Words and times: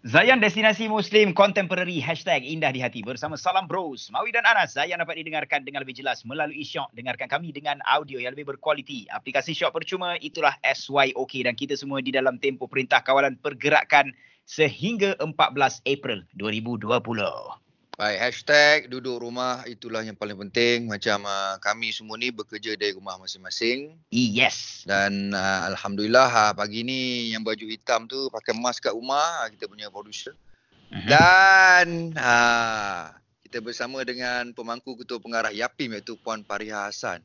Zayan 0.00 0.40
Destinasi 0.40 0.88
Muslim 0.88 1.36
Contemporary 1.36 2.00
Hashtag 2.00 2.40
Indah 2.40 2.72
di 2.72 2.80
Hati 2.80 3.04
bersama 3.04 3.36
Salam 3.36 3.68
Bros. 3.68 4.08
Mawi 4.08 4.32
dan 4.32 4.48
Anas, 4.48 4.72
Zayan 4.72 4.96
dapat 4.96 5.20
didengarkan 5.20 5.60
dengan 5.60 5.84
lebih 5.84 5.92
jelas 5.92 6.24
melalui 6.24 6.64
Syok. 6.64 6.88
Dengarkan 6.96 7.28
kami 7.28 7.52
dengan 7.52 7.84
audio 7.84 8.16
yang 8.16 8.32
lebih 8.32 8.48
berkualiti. 8.48 9.04
Aplikasi 9.12 9.52
Syok 9.52 9.76
percuma 9.76 10.16
itulah 10.24 10.56
SYOK 10.64 11.44
dan 11.44 11.52
kita 11.52 11.76
semua 11.76 12.00
di 12.00 12.16
dalam 12.16 12.40
tempoh 12.40 12.64
Perintah 12.64 13.04
Kawalan 13.04 13.36
Pergerakan 13.44 14.16
sehingga 14.48 15.20
14 15.20 15.84
April 15.84 16.24
2020. 16.32 17.69
Baik, 18.00 18.16
hashtag 18.16 18.88
duduk 18.88 19.20
rumah 19.20 19.60
itulah 19.68 20.00
yang 20.00 20.16
paling 20.16 20.32
penting. 20.48 20.88
Macam 20.88 21.20
uh, 21.28 21.60
kami 21.60 21.92
semua 21.92 22.16
ni 22.16 22.32
bekerja 22.32 22.72
dari 22.72 22.96
rumah 22.96 23.20
masing-masing. 23.20 23.92
Yes. 24.08 24.88
Dan 24.88 25.36
uh, 25.36 25.68
Alhamdulillah 25.68 26.32
uh, 26.32 26.52
pagi 26.56 26.80
ni 26.80 27.28
yang 27.36 27.44
baju 27.44 27.60
hitam 27.68 28.08
tu 28.08 28.32
pakai 28.32 28.56
mask 28.56 28.88
kat 28.88 28.96
rumah. 28.96 29.44
Uh, 29.44 29.52
kita 29.52 29.68
punya 29.68 29.92
producer. 29.92 30.32
Uh-huh. 30.88 31.12
Dan 31.12 32.16
uh, 32.16 33.12
kita 33.44 33.60
bersama 33.60 34.00
dengan 34.00 34.56
pemangku 34.56 34.96
ketua 34.96 35.20
pengarah 35.20 35.52
YAPIM 35.52 36.00
iaitu 36.00 36.16
Puan 36.24 36.40
Pariha 36.40 36.88
Hassan. 36.88 37.20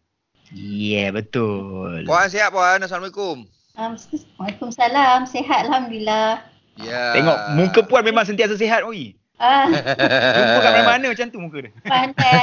Ya, 0.52 1.08
yeah, 1.08 1.10
betul. 1.16 2.04
Puan 2.04 2.28
sihat 2.28 2.52
Puan? 2.52 2.84
Assalamualaikum. 2.84 3.48
Um, 3.80 3.96
Waalaikumsalam. 4.44 5.24
Sihat 5.24 5.72
Alhamdulillah. 5.72 6.44
Ya. 6.84 6.92
Yeah. 6.92 7.12
Tengok 7.16 7.38
muka 7.64 7.80
Puan 7.88 8.04
memang 8.04 8.28
sentiasa 8.28 8.60
sihat. 8.60 8.84
Oi. 8.84 9.16
Ah. 9.36 9.68
Jumpa 10.36 10.60
kat 10.64 10.84
mana 10.88 11.06
macam 11.12 11.28
tu 11.28 11.40
muka 11.44 11.58
dia. 11.68 11.72
Pandai. 11.84 12.42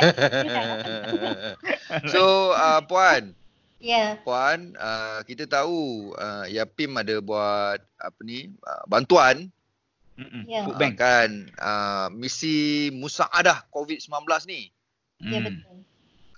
so, 2.12 2.52
uh, 2.52 2.84
Puan. 2.84 3.32
Ya. 3.80 3.90
Yeah. 3.96 4.08
Puan, 4.22 4.76
uh, 4.76 5.24
kita 5.24 5.48
tahu 5.48 6.12
uh, 6.14 6.44
Yapim 6.46 6.92
ada 7.00 7.18
buat 7.24 7.80
apa 7.98 8.20
ni, 8.22 8.52
uh, 8.62 8.84
bantuan. 8.86 9.48
Yeah. 10.46 10.68
Uh, 10.68 10.92
kan 10.94 11.50
uh, 11.58 12.06
misi 12.12 12.92
musaadah 12.92 13.64
COVID-19 13.72 14.12
ni. 14.46 14.68
Ya, 15.22 15.38
yeah, 15.38 15.40
hmm. 15.40 15.46
betul. 15.48 15.76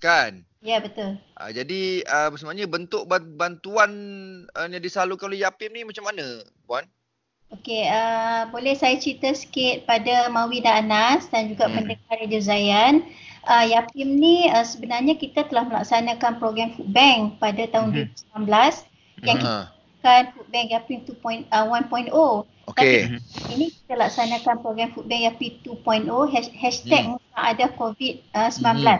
Kan? 0.00 0.32
Ya, 0.64 0.68
yeah, 0.76 0.80
betul. 0.80 1.10
Uh, 1.36 1.50
jadi, 1.52 1.82
uh, 2.06 2.30
sebenarnya 2.32 2.70
bentuk 2.70 3.04
bantuan 3.10 3.92
uh, 4.54 4.68
yang 4.70 4.80
disalurkan 4.80 5.28
oleh 5.28 5.42
Yapim 5.42 5.74
ni 5.74 5.82
macam 5.82 6.06
mana, 6.08 6.40
Puan? 6.64 6.86
Okey, 7.54 7.86
uh, 7.86 8.50
boleh 8.50 8.74
saya 8.74 8.98
cerita 8.98 9.30
sikit 9.30 9.86
pada 9.86 10.26
Mawi 10.26 10.58
dan 10.58 10.90
Anas 10.90 11.30
dan 11.30 11.46
juga 11.46 11.70
hmm. 11.70 11.74
pendengar 11.78 12.14
Radio 12.18 12.42
Zayan. 12.42 13.06
Uh, 13.46 13.64
Yapim 13.70 14.18
ni 14.18 14.50
uh, 14.50 14.66
sebenarnya 14.66 15.14
kita 15.14 15.46
telah 15.46 15.62
melaksanakan 15.68 16.42
program 16.42 16.74
Food 16.74 16.90
Bank 16.90 17.38
pada 17.38 17.62
tahun 17.70 18.10
hmm. 18.10 18.42
2019 18.42 19.28
yang 19.28 19.36
kita 19.38 19.54
lakukan 19.70 20.22
Food 20.34 20.48
Bank 20.50 20.66
Yapim 20.74 20.98
2.1.0. 21.06 22.10
Uh, 22.10 22.42
Okey. 22.74 23.22
Tapi 23.22 23.50
ini 23.54 23.66
kita 23.70 23.94
laksanakan 24.02 24.54
program 24.58 24.88
Food 24.90 25.06
Bank 25.06 25.22
Yapim 25.22 25.52
2.0 25.62 26.58
hashtag 26.58 27.04
hmm. 27.06 27.22
ada 27.38 27.70
COVID-19. 27.78 28.66
Hmm. 28.66 28.98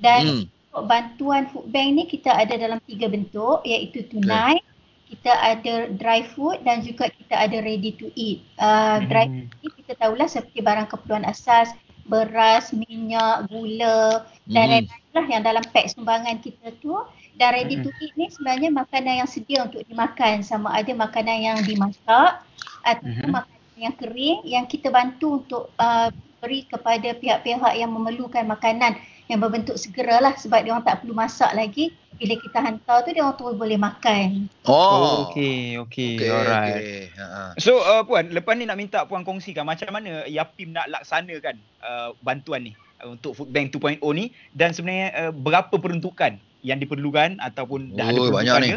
Dan 0.00 0.22
hmm. 0.24 0.44
bantuan 0.88 1.44
Food 1.52 1.68
Bank 1.68 1.88
ni 1.92 2.08
kita 2.08 2.32
ada 2.32 2.56
dalam 2.56 2.80
tiga 2.88 3.12
bentuk 3.12 3.60
iaitu 3.68 4.08
tunai, 4.08 4.56
okay 4.56 4.71
kita 5.12 5.32
ada 5.36 5.92
dry 5.92 6.24
food 6.24 6.64
dan 6.64 6.80
juga 6.80 7.12
kita 7.12 7.36
ada 7.36 7.60
ready 7.60 7.92
to 7.92 8.08
eat. 8.16 8.40
Uh, 8.56 9.04
dry 9.12 9.28
food 9.28 9.52
ni 9.60 9.68
kita 9.84 9.92
tahulah 10.00 10.24
seperti 10.24 10.64
barang 10.64 10.88
keperluan 10.88 11.28
asas, 11.28 11.76
beras, 12.08 12.72
minyak, 12.72 13.44
gula 13.52 14.24
dan 14.48 14.64
mm. 14.64 14.72
lain-lain 14.72 15.10
lah 15.12 15.26
yang 15.28 15.42
dalam 15.44 15.64
pack 15.76 15.92
sumbangan 15.92 16.40
kita 16.40 16.72
tu. 16.80 16.96
Dan 17.36 17.52
ready 17.52 17.80
to 17.84 17.92
eat 18.00 18.12
ni 18.16 18.32
sebenarnya 18.32 18.72
makanan 18.72 19.24
yang 19.24 19.28
sedia 19.28 19.68
untuk 19.68 19.84
dimakan 19.84 20.40
sama 20.40 20.72
ada 20.72 20.92
makanan 20.96 21.36
yang 21.44 21.58
dimasak 21.64 22.40
atau 22.84 23.04
mm-hmm. 23.04 23.30
makanan 23.32 23.76
yang 23.76 23.94
kering 23.96 24.38
yang 24.44 24.64
kita 24.68 24.88
bantu 24.92 25.44
untuk 25.44 25.72
uh, 25.80 26.08
beri 26.42 26.68
kepada 26.68 27.14
pihak-pihak 27.16 27.72
yang 27.78 27.90
memerlukan 27.92 28.44
makanan 28.44 28.98
yang 29.30 29.38
berbentuk 29.40 29.78
segeralah 29.78 30.34
sebab 30.36 30.66
dia 30.66 30.74
orang 30.74 30.84
tak 30.84 31.00
perlu 31.00 31.14
masak 31.14 31.50
lagi 31.54 31.94
bila 32.22 32.38
kita 32.38 32.58
hantar 32.62 33.02
tu 33.02 33.10
dia 33.10 33.26
orang 33.26 33.34
terus 33.34 33.58
boleh 33.58 33.74
makan. 33.74 34.46
Oh, 34.70 35.26
okey, 35.26 35.74
okey. 35.82 36.22
Okay, 36.22 36.30
Alright. 36.30 36.78
Okay. 36.78 37.02
Uh-huh. 37.18 37.50
So, 37.58 37.82
uh, 37.82 38.06
puan, 38.06 38.30
lepas 38.30 38.54
ni 38.54 38.70
nak 38.70 38.78
minta 38.78 39.02
puan 39.10 39.26
kongsikan 39.26 39.66
macam 39.66 39.90
mana 39.90 40.22
Yapim 40.30 40.70
nak 40.70 40.86
laksanakan 40.86 41.58
uh, 41.82 42.14
bantuan 42.22 42.70
ni 42.70 42.72
uh, 43.02 43.10
untuk 43.10 43.34
Food 43.34 43.50
Bank 43.50 43.74
2.0 43.74 43.98
ni 44.14 44.30
dan 44.54 44.70
sebenarnya 44.70 45.08
uh, 45.18 45.32
berapa 45.34 45.74
peruntukan 45.74 46.38
yang 46.62 46.78
diperlukan 46.78 47.42
ataupun 47.42 47.98
dah 47.98 48.06
oh, 48.06 48.10
ada 48.14 48.18
peruntukan 48.22 48.38
banyak 48.38 48.56
ni. 48.62 48.70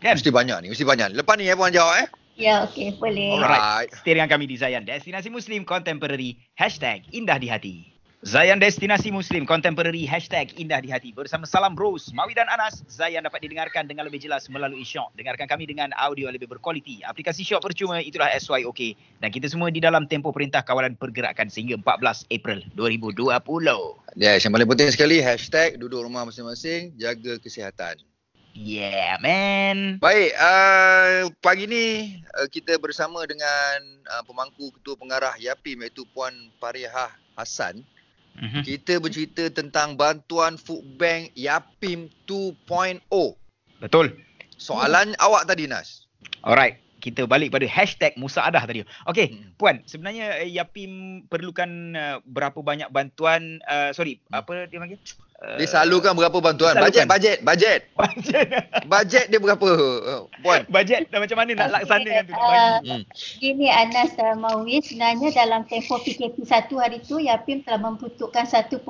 Kan? 0.00 0.14
Mesti 0.16 0.32
banyak 0.32 0.56
ni, 0.64 0.66
mesti 0.72 0.84
banyak. 0.88 1.08
Lepas 1.12 1.34
ni 1.36 1.44
ya 1.44 1.52
puan 1.52 1.72
jawab 1.76 2.00
eh. 2.00 2.08
Ya, 2.36 2.68
okey, 2.68 2.96
boleh. 3.00 3.40
Alright. 3.40 3.92
Stay 4.04 4.12
dengan 4.12 4.28
kami 4.28 4.44
di 4.44 4.60
Zayan 4.60 4.84
Destinasi 4.84 5.32
Muslim 5.32 5.64
Contemporary 5.64 6.36
Hashtag 6.56 7.04
Indah 7.12 7.40
di 7.40 7.48
Hati. 7.48 7.95
Zayan 8.24 8.56
Destinasi 8.56 9.12
Muslim 9.12 9.44
Contemporary 9.44 10.08
Hashtag 10.08 10.56
Indah 10.56 10.80
di 10.80 10.88
Hati. 10.88 11.12
Bersama 11.12 11.44
Salam 11.44 11.76
Bros 11.76 12.08
Mawi 12.16 12.32
dan 12.32 12.48
Anas 12.48 12.80
Zayan 12.88 13.28
dapat 13.28 13.44
didengarkan 13.44 13.84
dengan 13.84 14.08
lebih 14.08 14.24
jelas 14.24 14.48
melalui 14.48 14.88
Syok 14.88 15.12
Dengarkan 15.20 15.44
kami 15.44 15.68
dengan 15.68 15.92
audio 16.00 16.32
lebih 16.32 16.48
berkualiti. 16.48 17.04
Aplikasi 17.04 17.44
Syok 17.44 17.68
percuma 17.68 18.00
itulah 18.00 18.32
SYOK 18.32 18.96
Dan 19.20 19.28
kita 19.28 19.52
semua 19.52 19.68
di 19.68 19.84
dalam 19.84 20.08
tempoh 20.08 20.32
perintah 20.32 20.64
kawalan 20.64 20.96
pergerakan 20.96 21.52
Sehingga 21.52 21.76
14 21.76 22.32
April 22.32 22.64
2020 22.72 23.20
Ya, 24.16 24.32
yes, 24.32 24.48
yang 24.48 24.56
paling 24.56 24.68
penting 24.72 24.88
sekali 24.96 25.20
Hashtag 25.20 25.76
duduk 25.76 26.00
rumah 26.00 26.24
masing-masing 26.24 26.96
Jaga 26.96 27.36
kesihatan. 27.36 28.00
Yeah, 28.56 29.20
man. 29.20 30.00
Baik, 30.00 30.32
uh, 30.40 31.28
pagi 31.44 31.68
ni 31.68 32.16
uh, 32.40 32.48
kita 32.48 32.80
bersama 32.80 33.28
dengan 33.28 34.00
uh, 34.08 34.24
pemangku 34.24 34.72
ketua 34.80 34.96
pengarah 34.96 35.36
YAPIM 35.36 35.84
iaitu 35.84 36.08
Puan 36.16 36.32
Parihah 36.56 37.12
Hassan. 37.36 37.84
Mm-hmm. 38.36 38.62
Kita 38.62 38.94
bercerita 39.00 39.44
tentang 39.48 39.96
bantuan 39.96 40.60
food 40.60 40.84
bank 41.00 41.32
Yapim 41.32 42.12
2.0. 42.28 43.02
Betul. 43.80 44.06
Soalan 44.56 45.16
mm. 45.16 45.24
awak 45.24 45.48
tadi 45.48 45.68
Nas. 45.68 46.08
Alright. 46.44 46.85
Kita 47.06 47.22
balik 47.22 47.54
pada 47.54 47.62
hashtag 47.70 48.18
Musaadah 48.18 48.66
tadi. 48.66 48.82
Okey, 49.06 49.30
hmm. 49.30 49.54
Puan, 49.54 49.78
sebenarnya 49.86 50.42
eh, 50.42 50.50
Yapim 50.50 51.22
perlukan 51.30 51.94
uh, 51.94 52.18
berapa 52.26 52.58
banyak 52.58 52.90
bantuan, 52.90 53.62
uh, 53.70 53.94
sorry, 53.94 54.18
hmm. 54.26 54.42
apa 54.42 54.66
dia 54.66 54.82
panggil? 54.82 54.98
Uh, 55.38 55.54
dia 55.54 55.70
salurkan 55.70 56.18
berapa 56.18 56.34
bantuan? 56.42 56.74
Bajet, 56.74 57.06
bajet, 57.06 57.46
bajet. 57.46 57.86
Bajet. 57.94 58.46
bajet 58.90 59.26
dia 59.30 59.38
berapa? 59.38 59.68
Puan. 60.42 60.66
Bajet 60.66 61.06
dan 61.14 61.22
macam 61.22 61.38
mana 61.38 61.50
nak 61.54 61.70
okay. 61.70 61.74
laksanakan 61.78 62.22
tu? 62.26 62.34
Uh, 62.34 62.76
hmm. 62.82 63.02
Gini 63.38 63.66
Anas 63.70 64.10
dan 64.18 64.42
Mawi, 64.42 64.82
sebenarnya 64.82 65.30
dalam 65.30 65.62
tempoh 65.70 66.02
PKP 66.02 66.42
1 66.42 66.66
hari 66.74 66.98
tu, 67.06 67.22
Yapim 67.22 67.62
telah 67.62 67.78
membutuhkan 67.78 68.50
1.2 68.50 68.82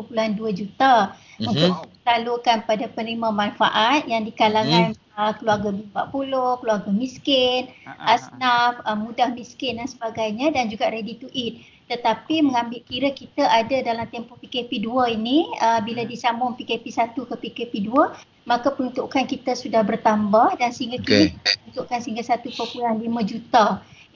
juta 0.56 1.12
mm-hmm. 1.12 1.44
untuk 1.52 1.74
salurkan 2.00 2.64
pada 2.64 2.88
penerima 2.88 3.28
manfaat 3.28 4.08
yang 4.08 4.24
di 4.24 4.32
kalangan 4.32 4.96
mm. 4.96 5.05
Uh, 5.16 5.32
keluarga 5.40 5.72
B40, 5.72 6.32
keluarga 6.62 6.90
miskin, 6.92 7.72
uh-huh. 7.88 8.12
asnaf, 8.14 8.78
uh, 8.84 8.96
mudah 8.96 9.32
miskin 9.32 9.80
dan 9.80 9.88
sebagainya 9.88 10.52
dan 10.52 10.68
juga 10.70 10.92
ready 10.92 11.16
to 11.16 11.26
eat 11.32 11.64
tetapi 11.86 12.42
mengambil 12.42 12.82
kira 12.82 13.14
kita 13.14 13.46
ada 13.46 13.78
dalam 13.78 14.10
tempoh 14.10 14.34
PKP 14.42 14.82
2 14.82 15.16
ini 15.22 15.46
uh, 15.62 15.78
bila 15.86 16.02
hmm. 16.02 16.10
disambung 16.10 16.58
PKP 16.58 16.90
1 16.90 17.14
ke 17.14 17.34
PKP 17.46 17.86
2 17.86 18.46
maka 18.46 18.74
peruntukan 18.74 19.26
kita 19.26 19.54
sudah 19.54 19.86
bertambah 19.86 20.58
dan 20.58 20.74
sehingga 20.74 20.98
okay. 21.02 21.30
kita 21.34 21.50
peruntukan 21.62 21.98
sehingga 22.02 22.24
1.5 22.26 23.30
juta 23.30 23.66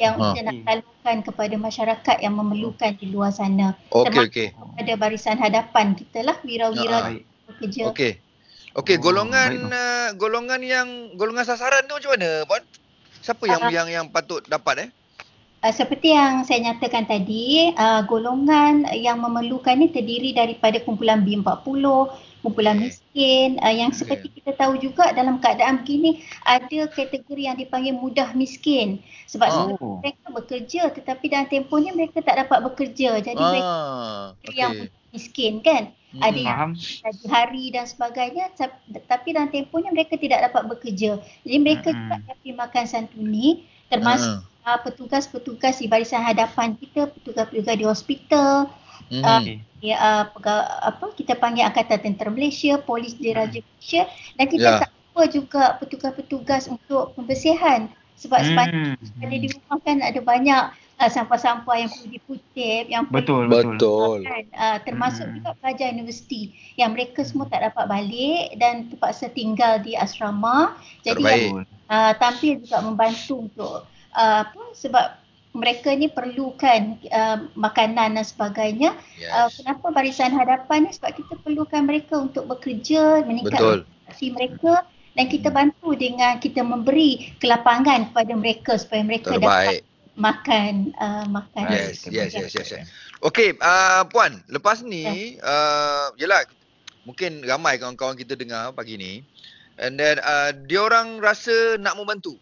yang 0.02 0.14
ha. 0.18 0.34
kita 0.34 0.40
nak 0.50 0.56
salurkan 0.66 1.16
kepada 1.22 1.54
masyarakat 1.58 2.16
yang 2.22 2.34
memerlukan 2.34 2.90
di 2.98 3.06
luar 3.10 3.30
sana 3.30 3.78
okay, 3.94 4.02
termasuk 4.06 4.30
okay. 4.34 4.48
pada 4.74 4.92
barisan 4.98 5.38
hadapan 5.38 5.86
kita 5.94 6.26
lah 6.26 6.36
wira-wira 6.42 6.98
uh, 7.06 7.22
bekerja 7.54 7.94
okey 7.94 8.18
okey 8.78 8.96
oh, 8.98 9.02
golongan 9.02 9.70
uh, 9.70 10.08
golongan 10.14 10.60
yang 10.62 10.88
golongan 11.18 11.46
sasaran 11.46 11.86
tu 11.90 11.96
macam 11.98 12.14
mana 12.14 12.44
puan 12.46 12.62
siapa 13.20 13.44
yang 13.46 13.62
uh, 13.62 13.70
yang 13.70 13.88
yang 13.88 14.06
patut 14.06 14.42
dapat 14.46 14.88
eh? 14.88 14.90
Uh, 15.60 15.68
seperti 15.76 16.16
yang 16.16 16.40
saya 16.48 16.72
nyatakan 16.72 17.04
tadi, 17.04 17.68
uh, 17.76 18.00
golongan 18.08 18.88
yang 18.96 19.20
memerlukan 19.20 19.76
ini 19.76 19.92
terdiri 19.92 20.32
daripada 20.32 20.80
kumpulan 20.80 21.20
B40, 21.20 21.84
kumpulan 22.40 22.80
miskin 22.80 23.60
uh, 23.60 23.68
yang 23.68 23.92
seperti 23.92 24.32
kita 24.40 24.56
tahu 24.56 24.80
juga 24.80 25.12
dalam 25.12 25.36
keadaan 25.36 25.84
begini 25.84 26.24
ada 26.48 26.88
kategori 26.88 27.42
yang 27.44 27.60
dipanggil 27.60 27.92
mudah 27.92 28.32
miskin. 28.32 29.04
Sebab 29.28 29.76
oh. 29.76 30.00
mereka 30.00 30.32
bekerja 30.32 30.82
tetapi 30.96 31.28
dalam 31.28 31.44
tempohnya 31.52 31.92
mereka 31.92 32.24
tak 32.24 32.40
dapat 32.40 32.64
bekerja. 32.64 33.20
Jadi 33.20 33.44
ah, 33.60 34.32
mereka 34.40 34.48
okay. 34.48 34.56
yang 34.56 34.72
miskin 35.10 35.62
kan 35.62 35.90
hmm, 36.14 36.22
ada 36.22 36.38
yang 36.38 36.72
gaji 36.78 37.26
hari 37.26 37.64
dan 37.74 37.86
sebagainya 37.86 38.50
tapi 39.10 39.34
dalam 39.34 39.50
tempohnya 39.50 39.90
mereka 39.90 40.18
tidak 40.18 40.50
dapat 40.50 40.70
bekerja 40.70 41.20
jadi 41.42 41.56
mereka 41.58 41.90
hmm. 41.90 41.98
juga 41.98 42.16
dapat 42.26 42.52
makan 42.54 42.84
santuni 42.86 43.66
termasuk 43.90 44.42
uh 44.42 44.50
uh, 44.66 44.78
petugas-petugas 44.84 45.80
di 45.80 45.86
barisan 45.88 46.22
hadapan 46.24 46.76
kita, 46.76 47.08
petugas-petugas 47.10 47.76
di 47.76 47.86
hospital, 47.86 48.68
mm-hmm. 49.08 49.24
uh, 49.24 49.40
ya, 49.80 49.96
uh, 49.98 50.24
pega, 50.36 50.56
apa 50.84 51.06
kita 51.16 51.34
panggil 51.38 51.66
Angkatan 51.68 52.00
Tentera 52.00 52.30
Malaysia, 52.32 52.80
Polis 52.80 53.16
Diraja 53.16 53.60
Malaysia 53.60 54.02
dan 54.36 54.46
kita 54.48 54.68
yeah. 54.68 54.80
tak 54.84 54.90
lupa 54.92 55.22
juga 55.30 55.62
petugas-petugas 55.80 56.62
untuk 56.68 57.16
pembersihan 57.16 57.88
sebab 58.20 58.40
mm-hmm. 58.44 59.00
sebab 59.00 59.24
ada 59.24 59.36
di 59.36 59.48
rumah 59.48 59.78
kan 59.80 59.98
ada 60.04 60.20
banyak 60.20 60.62
uh, 61.00 61.10
sampah-sampah 61.10 61.74
yang 61.80 61.88
perlu 61.88 62.08
dikutip 62.12 62.84
yang 62.92 63.02
betul 63.08 63.48
perlu 63.48 63.74
betul 63.74 64.18
kan, 64.22 64.44
uh, 64.54 64.78
termasuk 64.84 65.26
hmm. 65.26 65.34
juga 65.40 65.50
pelajar 65.58 65.88
universiti 65.96 66.52
yang 66.76 66.92
mereka 66.92 67.24
semua 67.24 67.48
tak 67.48 67.64
dapat 67.72 67.84
balik 67.88 68.54
dan 68.60 68.86
terpaksa 68.92 69.32
tinggal 69.32 69.80
di 69.80 69.96
asrama 69.96 70.76
jadi 71.00 71.20
yang, 71.24 71.64
uh, 71.88 72.12
tampil 72.20 72.60
juga 72.60 72.84
membantu 72.84 73.48
untuk 73.48 73.74
uh, 74.14 74.44
apa 74.44 74.62
sebab 74.76 75.06
mereka 75.50 75.90
ni 75.90 76.06
perlukan 76.06 76.94
uh, 77.10 77.42
makanan 77.58 78.14
dan 78.14 78.22
sebagainya. 78.22 78.94
Yes. 79.18 79.34
Uh, 79.34 79.50
kenapa 79.50 79.86
barisan 79.90 80.30
hadapan 80.30 80.86
ni? 80.86 80.94
Sebab 80.94 81.10
kita 81.18 81.34
perlukan 81.42 81.82
mereka 81.90 82.22
untuk 82.22 82.46
bekerja, 82.46 83.26
meningkatkan 83.26 83.82
mereka 84.30 84.86
dan 85.18 85.26
kita 85.26 85.50
bantu 85.50 85.98
dengan 85.98 86.38
kita 86.38 86.62
memberi 86.62 87.34
kelapangan 87.42 88.14
kepada 88.14 88.32
mereka 88.38 88.78
supaya 88.78 89.02
mereka 89.02 89.34
Terbaik. 89.34 89.82
dapat 89.82 89.89
makan 90.20 90.92
uh, 91.00 91.24
makan. 91.26 91.64
Yes, 91.72 92.04
yes, 92.06 92.36
yes, 92.36 92.52
yes, 92.52 92.68
yes. 92.76 92.86
Okey, 93.24 93.56
uh, 93.56 94.04
puan, 94.12 94.44
lepas 94.52 94.84
ni 94.84 95.40
yeah. 95.40 95.40
uh, 95.40 96.06
yalah 96.20 96.44
mungkin 97.08 97.40
ramai 97.42 97.80
kawan-kawan 97.80 98.14
kita 98.20 98.36
dengar 98.36 98.76
pagi 98.76 99.00
ni 99.00 99.24
and 99.80 99.96
then 99.96 100.20
uh, 100.20 100.52
dia 100.68 100.84
orang 100.84 101.18
rasa 101.24 101.80
nak 101.80 101.96
membantu. 101.96 102.36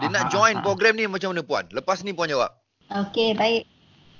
Dia 0.00 0.08
nak 0.08 0.30
join 0.32 0.60
program 0.64 0.96
ni 0.96 1.04
macam 1.10 1.34
mana 1.34 1.42
puan? 1.44 1.64
Lepas 1.68 2.00
ni 2.06 2.14
puan 2.14 2.30
jawab. 2.30 2.54
Okey, 2.92 3.34
baik. 3.36 3.68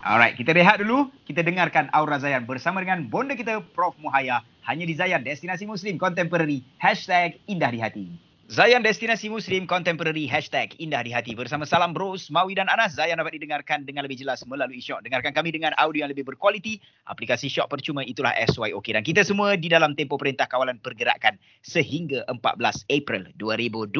Alright, 0.02 0.34
kita 0.34 0.50
rehat 0.50 0.82
dulu. 0.82 1.08
Kita 1.24 1.46
dengarkan 1.46 1.86
Aura 1.94 2.18
Zayan 2.18 2.42
bersama 2.42 2.82
dengan 2.82 3.06
bonda 3.06 3.38
kita 3.38 3.62
Prof 3.72 3.94
Muhaya. 4.02 4.42
Hanya 4.66 4.82
di 4.82 4.98
Zayan, 4.98 5.22
Destinasi 5.22 5.62
Muslim 5.64 5.94
Contemporary. 5.96 6.66
Hashtag 6.82 7.38
Indah 7.46 7.70
di 7.70 7.78
Hati. 7.78 8.31
Zayan 8.50 8.82
Destinasi 8.82 9.30
Muslim 9.30 9.70
Contemporary. 9.70 10.26
Hashtag 10.26 10.74
Indah 10.82 11.06
di 11.06 11.14
Hati. 11.14 11.38
Bersama 11.38 11.62
Salam 11.62 11.94
Bros, 11.94 12.26
Mawi 12.26 12.58
dan 12.58 12.66
Anas. 12.66 12.98
Zayan 12.98 13.22
dapat 13.22 13.38
didengarkan 13.38 13.86
dengan 13.86 14.02
lebih 14.02 14.18
jelas 14.18 14.42
melalui 14.42 14.82
Syok. 14.82 15.06
Dengarkan 15.06 15.30
kami 15.30 15.54
dengan 15.54 15.70
audio 15.78 16.02
yang 16.02 16.10
lebih 16.10 16.26
berkualiti. 16.26 16.82
Aplikasi 17.06 17.46
Syok 17.46 17.70
percuma 17.70 18.02
itulah 18.02 18.34
SYOK. 18.34 18.98
Dan 18.98 19.06
kita 19.06 19.22
semua 19.22 19.54
di 19.54 19.70
dalam 19.70 19.94
tempoh 19.94 20.18
Perintah 20.18 20.50
Kawalan 20.50 20.82
Pergerakan 20.82 21.38
sehingga 21.62 22.26
14 22.26 22.90
April 22.90 23.30
2020. 23.38 23.94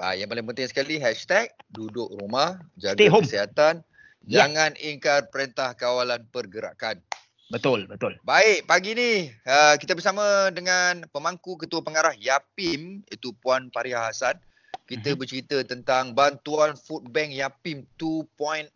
Ah, 0.00 0.16
yang 0.16 0.32
paling 0.32 0.48
penting 0.48 0.68
sekali 0.68 0.96
hashtag 0.96 1.52
duduk 1.68 2.08
rumah, 2.20 2.56
jaga 2.80 2.96
kesihatan, 3.20 3.84
yeah. 4.24 4.48
jangan 4.48 4.72
ingkar 4.80 5.28
perintah 5.28 5.76
kawalan 5.76 6.24
pergerakan. 6.32 7.04
Betul, 7.50 7.90
betul. 7.90 8.14
Baik, 8.22 8.62
pagi 8.70 8.94
ni 8.94 9.26
uh, 9.26 9.74
kita 9.74 9.98
bersama 9.98 10.54
dengan 10.54 11.02
pemangku 11.10 11.58
ketua 11.58 11.82
pengarah 11.82 12.14
Yapim 12.14 13.02
iaitu 13.10 13.34
Puan 13.42 13.74
Paria 13.74 14.06
Hasan. 14.06 14.38
Kita 14.86 15.10
uh-huh. 15.10 15.18
bercerita 15.18 15.58
tentang 15.66 16.14
bantuan 16.14 16.78
food 16.78 17.10
bank 17.10 17.34
Yapim 17.34 17.82
2.0. 17.98 18.70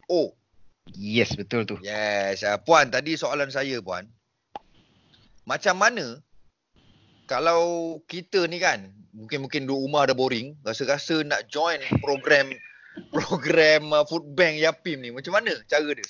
Yes, 0.91 1.39
betul 1.39 1.63
tu. 1.71 1.79
Yes, 1.87 2.43
uh, 2.43 2.59
Puan 2.59 2.91
tadi 2.91 3.15
soalan 3.15 3.47
saya 3.47 3.79
Puan. 3.79 4.11
Macam 5.47 5.79
mana 5.79 6.19
kalau 7.31 8.03
kita 8.11 8.51
ni 8.51 8.59
kan 8.59 8.91
mungkin-mungkin 9.15 9.71
duduk 9.71 9.87
rumah 9.87 10.03
dah 10.11 10.19
boring, 10.19 10.59
rasa-rasa 10.67 11.23
nak 11.23 11.47
join 11.47 11.79
program 12.03 12.51
program 13.15 13.95
uh, 13.95 14.03
food 14.03 14.35
bank 14.35 14.59
Yapim 14.59 14.99
ni. 14.99 15.15
Macam 15.15 15.39
mana 15.39 15.55
cara 15.71 15.95
dia? 15.95 16.03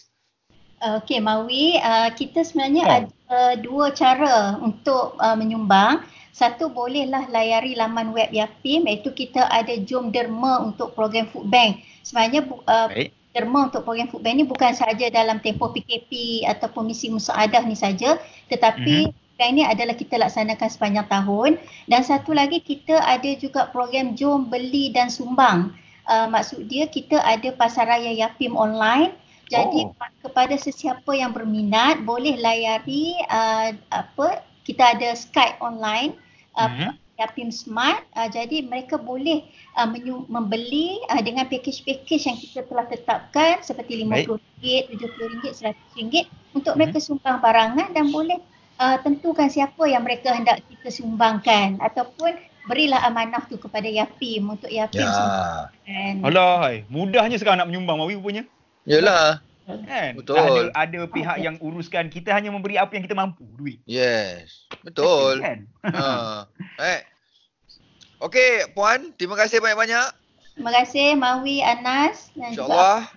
Okey, 0.81 1.23
Mawi, 1.23 1.79
uh, 1.81 2.11
kita 2.13 2.43
sebenarnya 2.43 2.83
oh. 2.85 2.91
ada 2.95 3.41
dua 3.63 3.95
cara 3.95 4.59
untuk 4.61 5.17
uh, 5.17 5.37
menyumbang. 5.39 6.03
Satu 6.35 6.67
bolehlah 6.67 7.31
layari 7.31 7.79
laman 7.79 8.11
web 8.11 8.27
Yapim 8.35 8.91
iaitu 8.91 9.15
kita 9.15 9.47
ada 9.47 9.71
Jom 9.87 10.11
Derma 10.11 10.59
untuk 10.67 10.91
program 10.99 11.31
food 11.31 11.47
bank. 11.47 11.79
Sebenarnya 12.03 12.43
uh, 12.67 12.91
derma 13.31 13.71
untuk 13.71 13.87
program 13.87 14.11
food 14.11 14.23
bank 14.23 14.35
ni 14.39 14.45
bukan 14.47 14.75
sahaja 14.75 15.11
dalam 15.11 15.39
tempoh 15.43 15.71
PKP 15.71 16.43
ataupun 16.47 16.87
misi 16.87 17.11
musaadah 17.11 17.67
ni 17.67 17.75
saja 17.75 18.19
tetapi 18.47 19.11
mm-hmm 19.11 19.23
program 19.35 19.51
ini 19.59 19.67
adalah 19.67 19.99
kita 19.99 20.15
laksanakan 20.15 20.69
sepanjang 20.71 21.07
tahun 21.11 21.59
dan 21.91 22.07
satu 22.07 22.31
lagi 22.31 22.63
kita 22.63 23.03
ada 23.03 23.35
juga 23.35 23.67
program 23.75 24.15
jom 24.15 24.47
beli 24.47 24.95
dan 24.95 25.11
sumbang. 25.11 25.75
Uh, 26.07 26.31
maksud 26.31 26.71
dia 26.71 26.87
kita 26.87 27.19
ada 27.19 27.51
pasaraya 27.51 28.15
Yapim 28.15 28.55
online. 28.55 29.11
Jadi 29.51 29.81
oh. 29.85 29.93
kepada 30.25 30.55
sesiapa 30.57 31.13
yang 31.13 31.33
berminat 31.33 32.01
boleh 32.03 32.41
layari 32.41 33.17
uh, 33.29 33.77
apa 33.93 34.43
kita 34.65 34.97
ada 34.97 35.13
Skype 35.13 35.61
online 35.61 36.17
uh, 36.57 36.69
mm-hmm. 36.69 36.91
Yapim 37.21 37.51
Smart. 37.53 38.03
Uh, 38.17 38.27
jadi 38.27 38.65
mereka 38.65 38.97
boleh 38.97 39.45
uh, 39.77 39.87
menyu- 39.87 40.27
membeli 40.27 40.99
uh, 41.13 41.21
dengan 41.21 41.47
package-package 41.47 42.25
yang 42.27 42.39
kita 42.41 42.65
telah 42.67 42.89
tetapkan 42.89 43.61
seperti 43.61 44.03
RM50, 44.03 44.63
RM70, 44.97 45.43
RM100 45.61 45.95
untuk 45.95 46.75
mm-hmm. 46.75 46.75
mereka 46.75 46.99
sumbang 46.99 47.39
barangan 47.39 47.89
dan 47.93 48.09
boleh 48.11 48.41
uh, 48.81 48.97
tentukan 49.05 49.47
siapa 49.53 49.85
yang 49.87 50.03
mereka 50.03 50.35
hendak 50.35 50.65
kita 50.67 50.89
sumbangkan 50.91 51.79
ataupun 51.79 52.35
berilah 52.65 53.05
amanah 53.05 53.45
tu 53.45 53.61
kepada 53.61 53.87
Yapim 53.87 54.57
untuk 54.57 54.73
Yapim 54.73 55.05
ya. 55.05 55.13
sumbangkan. 55.13 56.15
Alah, 56.25 56.55
hai. 56.65 56.77
mudahnya 56.89 57.37
sekarang 57.37 57.61
nak 57.61 57.69
menyumbang 57.69 58.01
Mawi 58.01 58.17
rupanya. 58.17 58.49
Yalah. 58.85 59.41
Kan? 59.65 60.13
Betul. 60.21 60.37
Ada, 60.37 60.63
ada 60.77 61.01
pihak 61.09 61.37
yang 61.41 61.57
uruskan, 61.57 62.13
kita 62.13 62.37
hanya 62.37 62.53
memberi 62.53 62.77
apa 62.77 62.93
yang 62.93 63.05
kita 63.09 63.17
mampu, 63.17 63.49
duit. 63.57 63.81
Yes. 63.89 64.69
Betul. 64.85 65.41
Kan? 65.41 65.65
ha. 65.89 66.45
Eh. 66.77 67.01
Okey, 68.21 68.73
puan, 68.77 69.13
terima 69.17 69.41
kasih 69.41 69.65
banyak-banyak. 69.65 70.09
Terima 70.55 70.71
kasih 70.71 71.19
Mawi, 71.19 71.65
Anas 71.65 72.31
dan 72.37 72.53
InsyaAllah. 72.55 73.11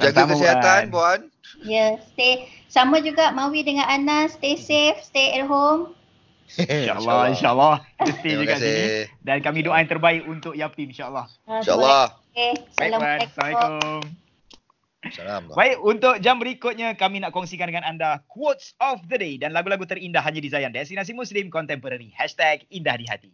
Jaga 0.00 0.22
kesihatan, 0.32 0.80
puan. 0.88 1.20
Ya, 1.62 1.68
yeah, 1.68 1.90
stay 2.10 2.48
sama 2.72 3.04
juga 3.04 3.30
Mawi 3.30 3.60
dengan 3.60 3.84
Anas, 3.86 4.40
stay 4.40 4.56
safe, 4.56 4.98
stay 5.04 5.36
at 5.36 5.44
home. 5.44 5.92
InsyaAllah, 6.56 7.28
insyaAllah. 7.36 7.76
Kita 8.00 8.12
stay 8.16 8.32
juga 8.34 8.56
sini. 8.56 8.84
Dan 9.20 9.44
kami 9.44 9.60
doa 9.60 9.76
yang 9.76 9.92
terbaik 9.92 10.24
untuk 10.24 10.56
Yapim, 10.56 10.88
insyaAllah. 10.88 11.28
InsyaAllah. 11.44 12.16
Okay. 12.32 12.52
Assalamualaikum. 12.80 14.21
Salam. 15.12 15.48
Baik, 15.52 15.80
untuk 15.80 16.14
jam 16.20 16.40
berikutnya 16.40 16.96
kami 16.96 17.20
nak 17.20 17.36
kongsikan 17.36 17.68
dengan 17.68 17.84
anda 17.84 18.20
quotes 18.28 18.72
of 18.80 19.00
the 19.08 19.16
day 19.16 19.36
dan 19.36 19.52
lagu-lagu 19.52 19.84
terindah 19.84 20.24
hanya 20.24 20.40
di 20.40 20.48
Zayan 20.48 20.72
Destinasi 20.72 21.12
Muslim 21.12 21.52
Contemporary. 21.52 22.12
Hashtag 22.16 22.64
Indah 22.72 22.96
di 22.96 23.04
Hati. 23.08 23.32